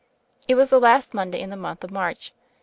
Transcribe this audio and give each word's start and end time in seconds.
It 0.47 0.55
was 0.55 0.71
the 0.71 0.79
last 0.79 1.13
Monday 1.13 1.39
in 1.41 1.51
the 1.51 1.55
month 1.55 1.83
of 1.83 1.91
March. 1.91 2.33